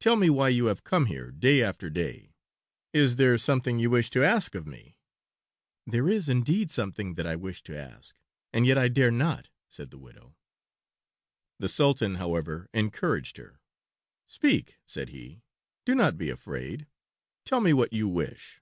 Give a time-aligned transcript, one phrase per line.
[0.00, 2.32] Tell me why you have come here day after day.
[2.92, 4.96] Is there something you wish to ask of me?"
[5.86, 8.16] "There is indeed something that I wish to ask,
[8.52, 10.34] and yet I dare not," said the widow.
[11.60, 13.60] The Sultan, however, encouraged her.
[14.26, 15.44] "Speak," said he.
[15.84, 16.88] "Do not be afraid.
[17.44, 18.60] Tell me what you wish."